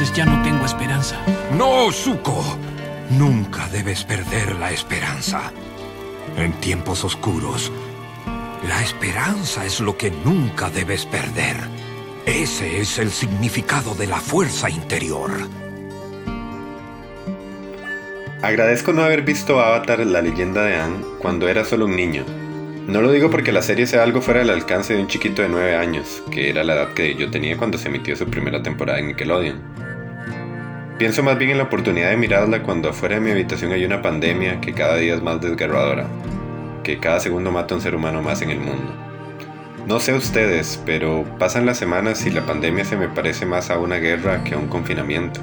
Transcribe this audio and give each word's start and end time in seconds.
entonces 0.00 0.16
ya 0.16 0.24
no 0.24 0.42
tengo 0.42 0.64
esperanza. 0.64 1.20
No, 1.58 1.92
Zuko. 1.92 2.42
Nunca 3.18 3.68
debes 3.68 4.02
perder 4.02 4.56
la 4.56 4.70
esperanza. 4.70 5.52
En 6.38 6.54
tiempos 6.54 7.04
oscuros, 7.04 7.70
la 8.66 8.82
esperanza 8.82 9.66
es 9.66 9.78
lo 9.78 9.98
que 9.98 10.10
nunca 10.10 10.70
debes 10.70 11.04
perder. 11.04 11.56
Ese 12.24 12.80
es 12.80 12.98
el 12.98 13.10
significado 13.10 13.94
de 13.94 14.06
la 14.06 14.16
fuerza 14.16 14.70
interior. 14.70 15.32
Agradezco 18.40 18.94
no 18.94 19.02
haber 19.02 19.20
visto 19.20 19.60
Avatar, 19.60 20.06
la 20.06 20.22
leyenda 20.22 20.64
de 20.64 20.76
Anne, 20.76 21.04
cuando 21.18 21.46
era 21.46 21.62
solo 21.66 21.84
un 21.84 21.96
niño. 21.96 22.24
No 22.86 23.02
lo 23.02 23.12
digo 23.12 23.28
porque 23.28 23.52
la 23.52 23.60
serie 23.60 23.86
sea 23.86 24.02
algo 24.02 24.22
fuera 24.22 24.40
del 24.40 24.48
alcance 24.48 24.94
de 24.94 25.02
un 25.02 25.08
chiquito 25.08 25.42
de 25.42 25.50
9 25.50 25.76
años, 25.76 26.22
que 26.30 26.48
era 26.48 26.64
la 26.64 26.72
edad 26.74 26.94
que 26.94 27.14
yo 27.16 27.30
tenía 27.30 27.58
cuando 27.58 27.76
se 27.76 27.88
emitió 27.88 28.16
su 28.16 28.24
primera 28.24 28.62
temporada 28.62 28.98
en 28.98 29.08
Nickelodeon. 29.08 29.89
Pienso 31.00 31.22
más 31.22 31.38
bien 31.38 31.52
en 31.52 31.56
la 31.56 31.64
oportunidad 31.64 32.10
de 32.10 32.18
mirarla 32.18 32.62
cuando 32.62 32.90
afuera 32.90 33.14
de 33.14 33.22
mi 33.22 33.30
habitación 33.30 33.72
hay 33.72 33.86
una 33.86 34.02
pandemia 34.02 34.60
que 34.60 34.74
cada 34.74 34.96
día 34.96 35.14
es 35.14 35.22
más 35.22 35.40
desgarradora, 35.40 36.06
que 36.84 36.98
cada 36.98 37.20
segundo 37.20 37.50
mata 37.50 37.72
a 37.72 37.78
un 37.78 37.82
ser 37.82 37.94
humano 37.94 38.20
más 38.20 38.42
en 38.42 38.50
el 38.50 38.60
mundo. 38.60 38.92
No 39.86 39.98
sé 39.98 40.12
ustedes, 40.12 40.78
pero 40.84 41.24
pasan 41.38 41.64
las 41.64 41.78
semanas 41.78 42.26
y 42.26 42.30
la 42.30 42.44
pandemia 42.44 42.84
se 42.84 42.98
me 42.98 43.08
parece 43.08 43.46
más 43.46 43.70
a 43.70 43.78
una 43.78 43.96
guerra 43.96 44.44
que 44.44 44.54
a 44.54 44.58
un 44.58 44.66
confinamiento. 44.66 45.40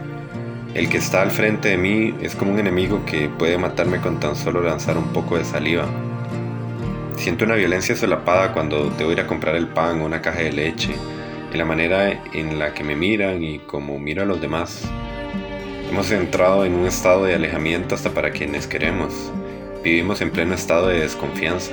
El 0.75 0.89
que 0.89 0.97
está 0.97 1.23
al 1.23 1.31
frente 1.31 1.69
de 1.69 1.77
mí 1.77 2.13
es 2.21 2.35
como 2.35 2.51
un 2.51 2.59
enemigo 2.59 3.03
que 3.07 3.27
puede 3.27 3.57
matarme 3.57 3.99
con 3.99 4.19
tan 4.19 4.35
solo 4.35 4.61
lanzar 4.61 4.95
un 4.95 5.11
poco 5.11 5.39
de 5.39 5.43
saliva. 5.43 5.87
Siento 7.15 7.45
una 7.45 7.55
violencia 7.55 7.95
solapada 7.95 8.53
cuando 8.53 8.91
debo 8.91 9.11
ir 9.11 9.21
a 9.21 9.25
comprar 9.25 9.55
el 9.55 9.69
pan 9.69 10.01
o 10.01 10.05
una 10.05 10.21
caja 10.21 10.37
de 10.37 10.51
leche, 10.51 10.93
en 11.51 11.57
la 11.57 11.65
manera 11.65 12.11
en 12.31 12.59
la 12.59 12.75
que 12.75 12.83
me 12.83 12.95
miran 12.95 13.41
y 13.41 13.57
como 13.57 13.97
miro 13.97 14.21
a 14.21 14.25
los 14.27 14.39
demás. 14.39 14.87
Hemos 15.89 16.11
entrado 16.11 16.65
en 16.65 16.73
un 16.73 16.85
estado 16.85 17.23
de 17.23 17.35
alejamiento 17.35 17.95
hasta 17.95 18.11
para 18.11 18.31
quienes 18.31 18.67
queremos. 18.67 19.31
Vivimos 19.83 20.19
en 20.21 20.31
pleno 20.31 20.53
estado 20.53 20.87
de 20.87 20.99
desconfianza. 20.99 21.71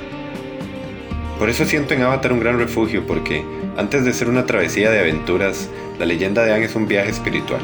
Por 1.38 1.50
eso 1.50 1.64
siento 1.64 1.94
en 1.94 2.02
Avatar 2.02 2.32
un 2.32 2.38
gran 2.38 2.58
refugio, 2.58 3.04
porque 3.06 3.44
antes 3.76 4.04
de 4.04 4.12
ser 4.12 4.28
una 4.28 4.46
travesía 4.46 4.90
de 4.92 5.00
aventuras, 5.00 5.68
la 5.98 6.06
leyenda 6.06 6.44
de 6.44 6.52
Aang 6.52 6.62
es 6.62 6.76
un 6.76 6.86
viaje 6.86 7.10
espiritual, 7.10 7.60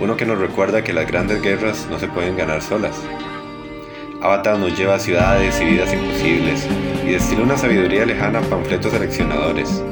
uno 0.00 0.16
que 0.16 0.26
nos 0.26 0.38
recuerda 0.38 0.82
que 0.82 0.92
las 0.92 1.06
grandes 1.06 1.40
guerras 1.40 1.86
no 1.88 2.00
se 2.00 2.08
pueden 2.08 2.36
ganar 2.36 2.62
solas. 2.62 3.00
Avatar 4.20 4.58
nos 4.58 4.76
lleva 4.76 4.96
a 4.96 4.98
ciudades 4.98 5.60
y 5.60 5.64
vidas 5.66 5.92
imposibles 5.92 6.66
y 7.06 7.12
destila 7.12 7.42
una 7.42 7.56
sabiduría 7.56 8.04
lejana 8.04 8.40
a 8.40 8.42
panfletos 8.42 8.92
seleccionadores, 8.92 9.82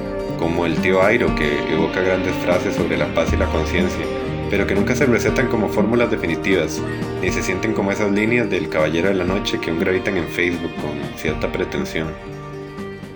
como 0.40 0.66
el 0.66 0.74
tío 0.76 1.02
Airo 1.02 1.32
que 1.36 1.72
evoca 1.72 2.00
grandes 2.00 2.34
frases 2.44 2.74
sobre 2.74 2.96
la 2.96 3.06
paz 3.14 3.32
y 3.32 3.36
la 3.36 3.46
conciencia, 3.46 4.04
pero 4.50 4.66
que 4.66 4.74
nunca 4.74 4.94
se 4.96 5.06
recetan 5.06 5.46
como 5.46 5.68
fórmulas 5.68 6.10
definitivas, 6.10 6.82
ni 7.22 7.30
se 7.30 7.42
sienten 7.42 7.72
como 7.72 7.92
esas 7.92 8.10
líneas 8.10 8.50
del 8.50 8.68
Caballero 8.68 9.08
de 9.08 9.14
la 9.14 9.24
Noche 9.24 9.60
que 9.60 9.70
aún 9.70 9.78
gravitan 9.78 10.16
en 10.16 10.28
Facebook 10.28 10.74
con 10.76 11.18
cierta 11.18 11.50
pretensión. 11.50 12.08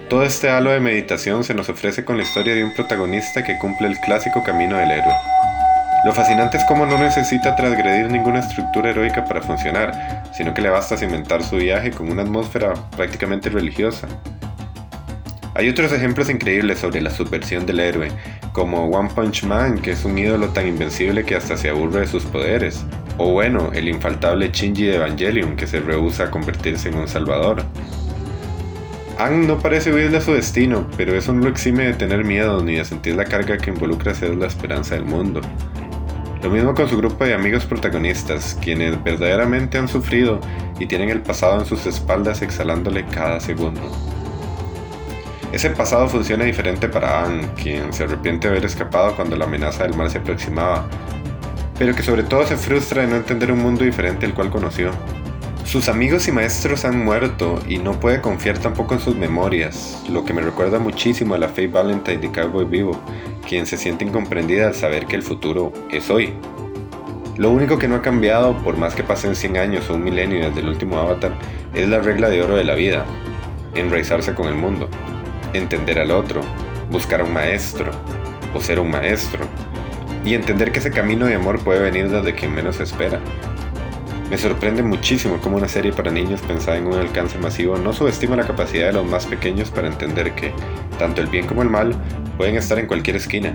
Todo 0.09 0.23
este 0.23 0.49
halo 0.49 0.71
de 0.71 0.81
meditación 0.81 1.43
se 1.45 1.55
nos 1.55 1.69
ofrece 1.69 2.05
con 2.05 2.17
la 2.17 2.23
historia 2.23 2.55
de 2.55 2.63
un 2.63 2.73
protagonista 2.75 3.43
que 3.43 3.59
cumple 3.59 3.89
el 3.89 3.99
clásico 3.99 4.45
camino 4.45 4.77
del 4.77 4.93
héroe. 4.93 5.15
Lo 6.05 6.13
fascinante 6.13 6.59
es 6.59 6.65
cómo 6.65 6.85
no 6.85 6.99
necesita 6.99 7.57
transgredir 7.57 8.11
ninguna 8.11 8.41
estructura 8.41 8.91
heroica 8.91 9.25
para 9.25 9.41
funcionar, 9.41 10.23
sino 10.37 10.53
que 10.53 10.61
le 10.61 10.69
basta 10.69 10.99
cimentar 10.99 11.43
su 11.43 11.57
viaje 11.57 11.91
con 11.91 12.11
una 12.13 12.23
atmósfera 12.23 12.75
prácticamente 12.95 13.49
religiosa. 13.49 14.07
Hay 15.57 15.69
otros 15.69 15.93
ejemplos 15.93 16.29
increíbles 16.31 16.81
sobre 16.81 17.01
la 17.01 17.11
subversión 17.11 17.65
del 17.65 17.79
héroe, 17.79 18.11
como 18.53 18.87
One 18.87 19.09
Punch 19.15 19.45
Man, 19.45 19.79
que 19.79 19.93
es 19.93 20.05
un 20.05 20.19
ídolo 20.19 20.49
tan 20.49 20.67
invencible 20.67 21.25
que 21.25 21.37
hasta 21.37 21.57
se 21.57 21.69
aburre 21.69 22.01
de 22.01 22.07
sus 22.09 22.25
poderes, 22.25 22.85
o 23.19 23.31
bueno, 23.31 23.71
el 23.73 23.89
infaltable 23.89 24.51
Shinji 24.53 24.83
de 24.87 24.97
Evangelion, 24.97 25.55
que 25.55 25.69
se 25.69 25.79
rehúsa 25.79 26.25
a 26.25 26.31
convertirse 26.33 26.89
en 26.89 26.97
un 26.97 27.07
salvador. 27.07 27.63
Aang 29.17 29.47
no 29.47 29.61
parece 29.61 29.95
huirle 29.95 30.17
a 30.17 30.21
su 30.21 30.33
destino, 30.33 30.89
pero 30.97 31.17
eso 31.17 31.33
no 31.33 31.45
lo 31.45 31.51
exime 31.51 31.85
de 31.85 31.95
tener 31.95 32.25
miedo 32.25 32.61
ni 32.65 32.75
de 32.75 32.85
sentir 32.85 33.15
la 33.15 33.25
carga 33.25 33.57
que 33.57 33.71
involucra 33.71 34.13
ser 34.13 34.35
la 34.35 34.49
esperanza 34.49 34.97
del 34.97 35.05
mundo. 35.05 35.41
Lo 36.43 36.51
mismo 36.51 36.75
con 36.75 36.89
su 36.89 36.97
grupo 36.97 37.25
de 37.25 37.33
amigos 37.33 37.65
protagonistas, 37.65 38.59
quienes 38.61 39.01
verdaderamente 39.05 39.79
han 39.79 39.87
sufrido 39.87 40.41
y 40.81 40.87
tienen 40.87 41.11
el 41.11 41.23
pasado 41.23 41.61
en 41.61 41.65
sus 41.65 41.87
espaldas 41.87 42.43
exhalándole 42.43 43.07
cada 43.07 43.39
segundo. 43.39 44.14
Ese 45.55 45.71
pasado 45.71 46.09
funciona 46.09 46.43
diferente 46.43 46.89
para 46.89 47.25
Anne, 47.25 47.47
quien 47.55 47.93
se 47.93 48.03
arrepiente 48.03 48.49
de 48.49 48.55
haber 48.55 48.65
escapado 48.65 49.15
cuando 49.15 49.37
la 49.37 49.45
amenaza 49.45 49.85
del 49.85 49.95
mal 49.95 50.11
se 50.11 50.19
aproximaba, 50.19 50.85
pero 51.79 51.95
que 51.95 52.03
sobre 52.03 52.25
todo 52.25 52.45
se 52.45 52.57
frustra 52.57 53.03
de 53.03 53.07
no 53.07 53.15
entender 53.15 53.53
un 53.53 53.61
mundo 53.61 53.85
diferente 53.85 54.27
al 54.27 54.35
cual 54.35 54.51
conoció. 54.51 54.91
Sus 55.65 55.89
amigos 55.89 56.27
y 56.27 56.33
maestros 56.33 56.85
han 56.85 57.05
muerto 57.05 57.61
y 57.69 57.79
no 57.79 58.01
puede 58.01 58.21
confiar 58.21 58.59
tampoco 58.59 58.95
en 58.95 59.01
sus 59.01 59.15
memorias, 59.15 60.03
lo 60.11 60.25
que 60.25 60.33
me 60.33 60.43
recuerda 60.43 60.81
muchísimo 60.81 61.37
a 61.37 61.39
la 61.39 61.49
Faye 61.49 61.69
Valentine 61.69 62.19
de 62.19 62.33
Cowboy 62.33 62.65
Vivo, 62.65 63.01
quien 63.49 63.65
se 63.65 63.77
siente 63.77 64.05
incomprendida 64.05 64.67
al 64.67 64.75
saber 64.75 65.07
que 65.07 65.15
el 65.15 65.23
futuro 65.23 65.73
es 65.89 66.11
hoy. 66.11 66.35
Lo 67.37 67.51
único 67.51 67.79
que 67.79 67.87
no 67.87 67.95
ha 67.95 68.03
cambiado, 68.03 68.61
por 68.65 68.77
más 68.77 68.97
que 68.97 69.05
pasen 69.05 69.37
100 69.37 69.57
años 69.57 69.89
o 69.89 69.95
un 69.95 70.03
milenio 70.03 70.49
desde 70.49 70.63
el 70.63 70.69
último 70.69 70.99
avatar, 70.99 71.31
es 71.75 71.89
la 71.89 72.01
regla 72.01 72.29
de 72.29 72.43
oro 72.43 72.57
de 72.57 72.65
la 72.65 72.75
vida, 72.75 73.05
enraizarse 73.77 74.35
con 74.35 74.49
el 74.49 74.57
mundo, 74.57 74.89
entender 75.55 75.99
al 75.99 76.11
otro, 76.11 76.43
buscar 76.91 77.23
un 77.23 77.33
maestro 77.33 77.91
o 78.55 78.61
ser 78.61 78.79
un 78.79 78.91
maestro, 78.91 79.47
y 80.25 80.35
entender 80.35 80.73
que 80.73 80.79
ese 80.79 80.91
camino 80.91 81.27
de 81.27 81.35
amor 81.35 81.61
puede 81.61 81.81
venir 81.81 82.09
desde 82.09 82.35
quien 82.35 82.55
menos 82.55 82.81
espera. 82.81 83.21
Me 84.31 84.39
sorprende 84.39 84.83
muchísimo 84.83 85.39
cómo 85.41 85.59
una 85.59 85.69
serie 85.69 85.93
para 85.93 86.11
niños 86.11 86.41
pensada 86.41 86.79
en 86.79 86.87
un 86.87 86.95
alcance 86.95 87.39
masivo 87.39 87.77
no 87.77 87.93
subestima 87.93 88.37
la 88.37 88.47
capacidad 88.47 88.87
de 88.87 88.95
los 88.95 89.07
más 89.07 89.27
pequeños 89.27 89.71
para 89.71 89.87
entender 89.87 90.35
que 90.35 90.53
tanto 90.99 91.21
el 91.21 91.27
bien 91.27 91.47
como 91.47 91.63
el 91.63 91.69
mal 91.69 91.95
pueden 92.39 92.57
estar 92.57 92.79
en 92.79 92.87
cualquier 92.87 93.17
esquina. 93.17 93.55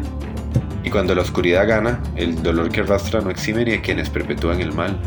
Y 0.83 0.91
cuando 0.91 1.15
la 1.15 1.23
oscuridad 1.23 1.67
gana, 1.67 2.01
el 2.15 2.41
dolor 2.41 2.69
que 2.69 2.81
arrastra 2.81 3.19
no 3.19 3.31
exime 3.31 3.65
ni 3.65 3.73
a 3.73 3.81
quienes 3.81 4.09
perpetúan 4.09 4.61
el 4.61 4.71
mal. 4.71 4.97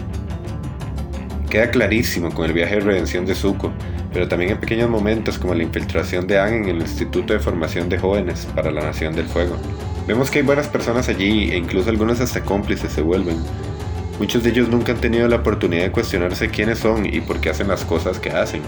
Queda 1.48 1.70
clarísimo 1.70 2.30
con 2.32 2.46
el 2.46 2.52
viaje 2.52 2.76
de 2.76 2.80
redención 2.80 3.24
de 3.24 3.34
Zuko, 3.34 3.72
pero 4.12 4.28
también 4.28 4.52
en 4.52 4.58
pequeños 4.58 4.90
momentos 4.90 5.38
como 5.38 5.54
la 5.54 5.62
infiltración 5.62 6.26
de 6.26 6.38
Aang 6.38 6.64
en 6.64 6.68
el 6.68 6.80
Instituto 6.82 7.32
de 7.32 7.40
Formación 7.40 7.88
de 7.88 7.98
Jóvenes 7.98 8.46
para 8.54 8.70
la 8.70 8.82
Nación 8.82 9.14
del 9.14 9.26
Fuego. 9.26 9.56
Vemos 10.06 10.30
que 10.30 10.40
hay 10.40 10.44
buenas 10.44 10.68
personas 10.68 11.08
allí 11.08 11.50
e 11.50 11.56
incluso 11.56 11.90
algunos 11.90 12.20
hasta 12.20 12.42
cómplices 12.42 12.92
se 12.92 13.02
vuelven, 13.02 13.36
Muchos 14.18 14.44
de 14.44 14.50
ellos 14.50 14.68
nunca 14.68 14.92
han 14.92 15.00
tenido 15.00 15.26
la 15.26 15.36
oportunidad 15.36 15.82
de 15.82 15.90
cuestionarse 15.90 16.48
quiénes 16.48 16.78
son 16.78 17.06
y 17.06 17.20
por 17.20 17.40
qué 17.40 17.50
hacen 17.50 17.66
las 17.68 17.84
cosas 17.84 18.20
que 18.20 18.30
hacen. 18.30 18.62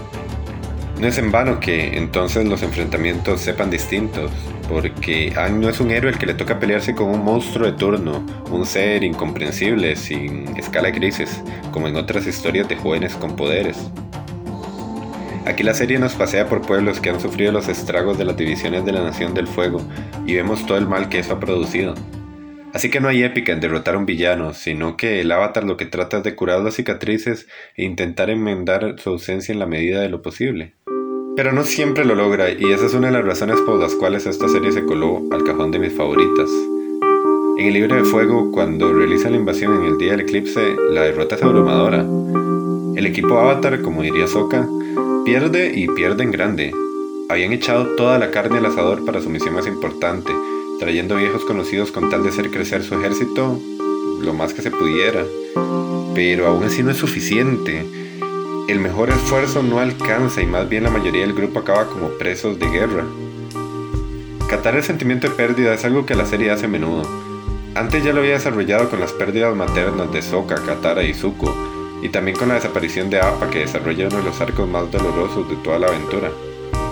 No 0.99 1.07
es 1.07 1.17
en 1.17 1.31
vano 1.31 1.59
que 1.59 1.97
entonces 1.97 2.45
los 2.45 2.61
enfrentamientos 2.61 3.41
sepan 3.41 3.69
distintos, 3.69 4.31
porque 4.67 5.33
Aang 5.37 5.61
no 5.61 5.69
es 5.69 5.79
un 5.79 5.91
héroe 5.91 6.11
al 6.11 6.17
que 6.17 6.25
le 6.25 6.33
toca 6.33 6.59
pelearse 6.59 6.95
con 6.95 7.09
un 7.09 7.23
monstruo 7.23 7.67
de 7.67 7.77
turno, 7.77 8.25
un 8.51 8.65
ser 8.65 9.03
incomprensible, 9.03 9.95
sin 9.95 10.57
escala 10.57 10.87
de 10.87 10.93
grises, 10.93 11.41
como 11.71 11.87
en 11.87 11.95
otras 11.95 12.27
historias 12.27 12.67
de 12.67 12.75
jóvenes 12.75 13.13
con 13.15 13.35
poderes. 13.35 13.77
Aquí 15.45 15.61
la 15.61 15.75
serie 15.75 15.99
nos 15.99 16.15
pasea 16.15 16.49
por 16.49 16.61
pueblos 16.61 16.99
que 16.99 17.09
han 17.09 17.19
sufrido 17.19 17.51
los 17.51 17.67
estragos 17.67 18.17
de 18.17 18.25
las 18.25 18.35
divisiones 18.35 18.83
de 18.83 18.91
la 18.91 19.03
Nación 19.03 19.35
del 19.35 19.47
Fuego 19.47 19.79
y 20.25 20.33
vemos 20.33 20.65
todo 20.65 20.77
el 20.77 20.87
mal 20.87 21.07
que 21.07 21.19
eso 21.19 21.33
ha 21.33 21.39
producido. 21.39 21.93
Así 22.73 22.89
que 22.89 22.99
no 22.99 23.07
hay 23.07 23.23
épica 23.23 23.53
en 23.53 23.59
derrotar 23.59 23.93
a 23.93 23.99
un 23.99 24.07
villano, 24.07 24.53
sino 24.53 24.97
que 24.97 25.21
el 25.21 25.31
avatar 25.31 25.63
lo 25.63 25.77
que 25.77 25.85
trata 25.85 26.17
es 26.17 26.23
de 26.23 26.35
curar 26.35 26.61
las 26.61 26.73
cicatrices 26.73 27.47
e 27.75 27.85
intentar 27.85 28.31
enmendar 28.31 28.95
su 28.97 29.11
ausencia 29.11 29.53
en 29.53 29.59
la 29.59 29.67
medida 29.67 30.01
de 30.01 30.09
lo 30.09 30.23
posible. 30.23 30.73
Pero 31.35 31.51
no 31.51 31.63
siempre 31.63 32.05
lo 32.05 32.15
logra 32.15 32.49
y 32.49 32.71
esa 32.71 32.87
es 32.87 32.93
una 32.95 33.07
de 33.07 33.13
las 33.13 33.25
razones 33.25 33.61
por 33.61 33.79
las 33.79 33.93
cuales 33.93 34.25
esta 34.25 34.49
serie 34.49 34.71
se 34.71 34.83
coló 34.83 35.21
al 35.31 35.43
cajón 35.43 35.69
de 35.69 35.79
mis 35.79 35.93
favoritas. 35.93 36.49
En 37.57 37.67
el 37.67 37.73
libro 37.73 37.95
de 37.95 38.03
fuego, 38.03 38.51
cuando 38.51 38.91
realiza 38.91 39.29
la 39.29 39.37
invasión 39.37 39.75
en 39.75 39.93
el 39.93 39.97
día 39.97 40.11
del 40.11 40.21
eclipse, 40.21 40.75
la 40.89 41.03
derrota 41.03 41.35
es 41.35 41.43
abrumadora. 41.43 42.05
El 42.95 43.05
equipo 43.05 43.37
Avatar, 43.37 43.81
como 43.81 44.01
diría 44.01 44.27
Sokka, 44.27 44.67
pierde 45.25 45.71
y 45.73 45.87
pierde 45.87 46.23
en 46.23 46.29
grande. 46.29 46.71
Habían 47.29 47.51
echado 47.51 47.95
toda 47.95 48.19
la 48.19 48.29
carne 48.29 48.59
al 48.59 48.67
asador 48.67 49.03
para 49.05 49.23
su 49.23 49.29
misión 49.31 49.55
más 49.55 49.65
importante, 49.65 50.31
trayendo 50.79 51.15
viejos 51.15 51.43
conocidos 51.45 51.91
con 51.91 52.11
tal 52.11 52.21
de 52.21 52.29
hacer 52.29 52.51
crecer 52.51 52.83
su 52.83 52.93
ejército 52.93 53.59
lo 54.21 54.33
más 54.35 54.53
que 54.53 54.61
se 54.61 54.69
pudiera. 54.69 55.23
Pero 56.13 56.45
aún 56.45 56.63
así 56.63 56.83
no 56.83 56.91
es 56.91 56.97
suficiente. 56.97 57.83
El 58.67 58.79
mejor 58.79 59.09
esfuerzo 59.09 59.63
no 59.63 59.79
alcanza 59.79 60.43
y 60.43 60.45
más 60.45 60.69
bien 60.69 60.83
la 60.83 60.91
mayoría 60.91 61.21
del 61.21 61.33
grupo 61.33 61.59
acaba 61.59 61.87
como 61.87 62.09
presos 62.09 62.59
de 62.59 62.69
guerra. 62.69 63.03
Catar 64.47 64.75
el 64.75 64.83
sentimiento 64.83 65.27
de 65.27 65.33
pérdida 65.33 65.73
es 65.73 65.83
algo 65.85 66.05
que 66.05 66.13
la 66.13 66.27
serie 66.27 66.51
hace 66.51 66.65
a 66.65 66.69
menudo. 66.69 67.01
Antes 67.73 68.03
ya 68.03 68.13
lo 68.13 68.19
había 68.19 68.33
desarrollado 68.33 68.91
con 68.91 68.99
las 68.99 69.11
pérdidas 69.11 69.55
maternas 69.55 70.11
de 70.13 70.21
Sokka, 70.21 70.55
Katara 70.63 71.03
y 71.03 71.15
Zuko, 71.15 71.53
y 72.05 72.09
también 72.09 72.37
con 72.37 72.49
la 72.49 72.55
desaparición 72.55 73.09
de 73.09 73.19
Appa 73.19 73.49
que 73.49 73.59
desarrolla 73.59 74.07
uno 74.07 74.17
de 74.17 74.23
los 74.23 74.39
arcos 74.39 74.69
más 74.69 74.91
dolorosos 74.91 75.49
de 75.49 75.55
toda 75.57 75.79
la 75.79 75.87
aventura. 75.87 76.29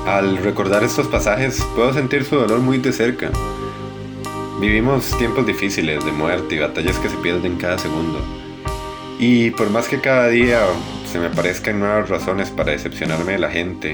Al 0.08 0.38
recordar 0.38 0.84
estos 0.84 1.08
pasajes 1.08 1.64
puedo 1.76 1.94
sentir 1.94 2.26
su 2.26 2.36
dolor 2.36 2.60
muy 2.60 2.80
de 2.80 2.92
cerca, 2.92 3.30
Vivimos 4.60 5.18
tiempos 5.18 5.46
difíciles 5.46 6.06
de 6.06 6.12
muerte 6.14 6.56
y 6.56 6.60
batallas 6.60 6.98
que 7.00 7.10
se 7.10 7.18
pierden 7.18 7.58
cada 7.58 7.78
segundo. 7.78 8.22
Y 9.20 9.52
por 9.52 9.70
más 9.70 9.90
que 9.90 10.00
cada 10.00 10.30
día 10.30 10.62
se 11.12 11.20
me 11.20 11.30
parezcan 11.30 11.80
nuevas 11.80 12.08
razones 12.08 12.50
para 12.50 12.72
decepcionarme 12.72 13.34
de 13.34 13.40
la 13.40 13.50
gente, 13.50 13.94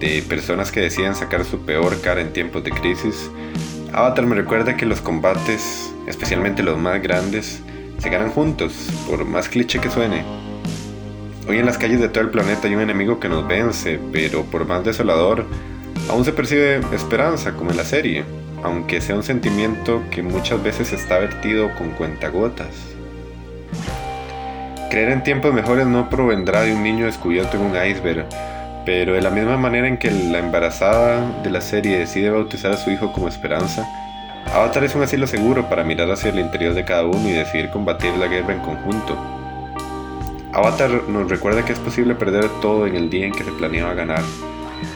de 0.00 0.22
personas 0.22 0.72
que 0.72 0.80
deciden 0.80 1.14
sacar 1.14 1.44
su 1.44 1.60
peor 1.60 2.00
cara 2.00 2.20
en 2.20 2.32
tiempos 2.32 2.64
de 2.64 2.72
crisis, 2.72 3.30
Avatar 3.92 4.26
me 4.26 4.34
recuerda 4.34 4.76
que 4.76 4.86
los 4.86 5.00
combates, 5.00 5.94
especialmente 6.08 6.64
los 6.64 6.78
más 6.78 7.00
grandes, 7.00 7.62
se 7.98 8.10
ganan 8.10 8.30
juntos, 8.30 8.88
por 9.06 9.24
más 9.24 9.48
cliché 9.48 9.80
que 9.80 9.90
suene. 9.90 10.24
Hoy 11.48 11.58
en 11.58 11.66
las 11.66 11.78
calles 11.78 12.00
de 12.00 12.08
todo 12.08 12.24
el 12.24 12.30
planeta 12.30 12.66
hay 12.66 12.74
un 12.74 12.80
enemigo 12.80 13.20
que 13.20 13.28
nos 13.28 13.46
vence, 13.46 14.00
pero 14.12 14.42
por 14.44 14.66
más 14.66 14.84
desolador, 14.84 15.46
aún 16.10 16.24
se 16.24 16.32
percibe 16.32 16.80
esperanza, 16.92 17.52
como 17.52 17.70
en 17.70 17.76
la 17.76 17.84
serie, 17.84 18.24
aunque 18.62 19.00
sea 19.00 19.14
un 19.14 19.22
sentimiento 19.22 20.02
que 20.10 20.22
muchas 20.22 20.62
veces 20.62 20.92
está 20.92 21.18
vertido 21.18 21.70
con 21.76 21.90
cuentagotas. 21.90 22.68
Creer 24.90 25.10
en 25.10 25.22
tiempos 25.22 25.52
mejores 25.52 25.86
no 25.86 26.10
provendrá 26.10 26.62
de 26.62 26.72
un 26.72 26.82
niño 26.82 27.06
descubierto 27.06 27.56
en 27.56 27.62
un 27.64 27.76
iceberg, 27.76 28.26
pero 28.84 29.14
de 29.14 29.20
la 29.20 29.30
misma 29.30 29.56
manera 29.56 29.88
en 29.88 29.98
que 29.98 30.10
la 30.10 30.38
embarazada 30.38 31.42
de 31.42 31.50
la 31.50 31.60
serie 31.60 31.98
decide 31.98 32.30
bautizar 32.30 32.72
a 32.72 32.76
su 32.76 32.90
hijo 32.90 33.12
como 33.12 33.28
Esperanza, 33.28 33.86
Avatar 34.52 34.84
es 34.84 34.94
un 34.94 35.02
asilo 35.02 35.26
seguro 35.26 35.68
para 35.68 35.84
mirar 35.84 36.10
hacia 36.10 36.30
el 36.30 36.38
interior 36.38 36.74
de 36.74 36.84
cada 36.84 37.04
uno 37.04 37.28
y 37.28 37.32
decidir 37.32 37.70
combatir 37.70 38.16
la 38.16 38.26
guerra 38.26 38.54
en 38.54 38.60
conjunto. 38.60 39.16
Avatar 40.52 40.90
nos 41.08 41.28
recuerda 41.28 41.64
que 41.64 41.72
es 41.72 41.78
posible 41.78 42.14
perder 42.14 42.48
todo 42.60 42.86
en 42.86 42.96
el 42.96 43.10
día 43.10 43.26
en 43.26 43.32
que 43.32 43.44
se 43.44 43.52
planeaba 43.52 43.94
ganar, 43.94 44.22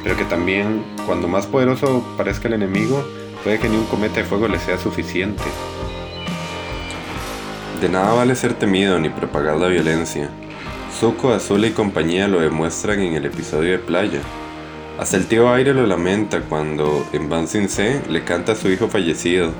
pero 0.03 0.17
que 0.17 0.25
también, 0.25 0.83
cuando 1.07 1.29
más 1.29 1.47
poderoso 1.47 2.05
parezca 2.17 2.49
el 2.49 2.55
enemigo, 2.55 3.05
puede 3.45 3.59
que 3.59 3.69
ni 3.69 3.77
un 3.77 3.87
cometa 3.87 4.17
de 4.17 4.25
fuego 4.25 4.49
le 4.49 4.59
sea 4.59 4.79
suficiente. 4.79 5.45
De 7.81 7.89
nada 7.89 8.15
vale 8.15 8.35
ser 8.35 8.55
temido 8.55 8.99
ni 8.99 9.09
propagar 9.11 9.57
la 9.57 9.69
violencia, 9.69 10.31
Zuko, 10.99 11.33
Azula 11.33 11.67
y 11.67 11.71
compañía 11.71 12.29
lo 12.29 12.41
demuestran 12.41 13.01
en 13.01 13.15
el 13.15 13.25
episodio 13.25 13.73
de 13.73 13.79
Playa. 13.79 14.21
Hasta 15.01 15.17
el 15.17 15.29
tío 15.29 15.51
Aire 15.51 15.73
lo 15.73 15.87
lamenta 15.87 16.43
cuando 16.43 17.09
en 17.15 17.31
Ban 17.31 17.49
Sin 17.49 17.71
Se 17.71 18.03
le 18.11 18.23
canta 18.23 18.53
a 18.53 18.55
su 18.55 18.69
hijo 18.69 18.87
fallecido 18.89 19.51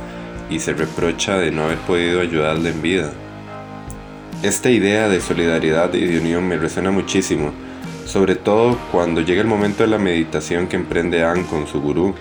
y 0.51 0.59
se 0.59 0.75
reprocha 0.75 1.39
de 1.39 1.51
no 1.51 1.65
haber 1.65 1.79
podido 1.79 2.21
ayudarle 2.21 2.69
en 2.69 2.83
vida. 2.83 3.11
Esta 4.43 4.69
idea 4.69 5.09
de 5.09 5.23
solidaridad 5.23 5.95
y 5.95 6.05
de 6.05 6.21
unión 6.21 6.47
me 6.47 6.59
resuena 6.59 6.91
muchísimo, 6.91 7.53
sobre 8.05 8.35
todo 8.37 8.77
cuando 8.93 9.23
llega 9.23 9.41
el 9.41 9.47
momento 9.47 9.83
de 9.83 9.89
la 9.89 9.97
meditación 9.97 10.67
que 10.67 10.77
emprende 10.77 11.25
An 11.25 11.45
con 11.45 11.67
su 11.67 11.81
gurú. 11.81 12.15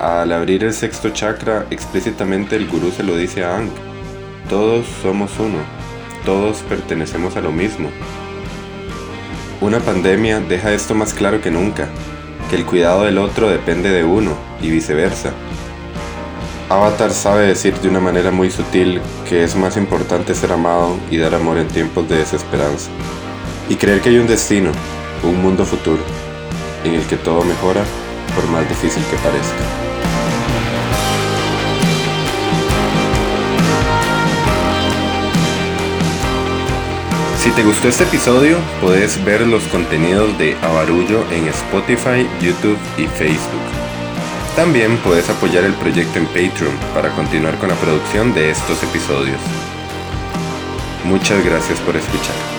Al 0.00 0.32
abrir 0.32 0.64
el 0.64 0.72
sexto 0.72 1.10
chakra, 1.10 1.66
explícitamente 1.68 2.56
el 2.56 2.66
gurú 2.66 2.92
se 2.92 3.02
lo 3.02 3.14
dice 3.14 3.44
a 3.44 3.58
Ang, 3.58 3.68
todos 4.48 4.86
somos 5.02 5.38
uno, 5.38 5.58
todos 6.24 6.62
pertenecemos 6.62 7.36
a 7.36 7.42
lo 7.42 7.52
mismo, 7.52 7.90
una 9.62 9.78
pandemia 9.78 10.40
deja 10.40 10.72
esto 10.72 10.92
más 10.92 11.14
claro 11.14 11.40
que 11.40 11.48
nunca, 11.48 11.86
el 12.52 12.66
cuidado 12.66 13.04
del 13.04 13.18
otro 13.18 13.48
depende 13.48 13.90
de 13.90 14.04
uno 14.04 14.32
y 14.60 14.70
viceversa. 14.70 15.32
Avatar 16.68 17.10
sabe 17.10 17.46
decir 17.46 17.74
de 17.80 17.88
una 17.88 18.00
manera 18.00 18.30
muy 18.30 18.50
sutil 18.50 19.00
que 19.28 19.42
es 19.42 19.56
más 19.56 19.76
importante 19.76 20.34
ser 20.34 20.52
amado 20.52 20.96
y 21.10 21.16
dar 21.16 21.34
amor 21.34 21.58
en 21.58 21.68
tiempos 21.68 22.08
de 22.08 22.18
desesperanza, 22.18 22.90
y 23.68 23.76
creer 23.76 24.00
que 24.00 24.10
hay 24.10 24.18
un 24.18 24.26
destino, 24.26 24.70
un 25.22 25.42
mundo 25.42 25.64
futuro, 25.64 26.02
en 26.84 26.94
el 26.94 27.06
que 27.06 27.16
todo 27.16 27.42
mejora 27.42 27.82
por 28.34 28.46
más 28.48 28.68
difícil 28.68 29.02
que 29.10 29.16
parezca. 29.16 30.01
Si 37.42 37.50
te 37.50 37.64
gustó 37.64 37.88
este 37.88 38.04
episodio, 38.04 38.56
puedes 38.80 39.22
ver 39.24 39.44
los 39.44 39.64
contenidos 39.64 40.38
de 40.38 40.56
Avarullo 40.62 41.28
en 41.32 41.48
Spotify, 41.48 42.24
YouTube 42.40 42.78
y 42.96 43.08
Facebook. 43.08 43.60
También 44.54 44.96
puedes 44.98 45.28
apoyar 45.28 45.64
el 45.64 45.74
proyecto 45.74 46.20
en 46.20 46.26
Patreon 46.26 46.78
para 46.94 47.10
continuar 47.16 47.58
con 47.58 47.70
la 47.70 47.74
producción 47.74 48.32
de 48.32 48.50
estos 48.50 48.80
episodios. 48.84 49.40
Muchas 51.04 51.44
gracias 51.44 51.80
por 51.80 51.96
escuchar. 51.96 52.51